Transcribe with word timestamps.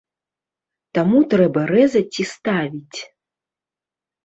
Таму 0.97 1.21
трэба 1.35 1.61
рэзаць 1.73 2.19
і 2.25 2.29
ставіць. 2.33 2.99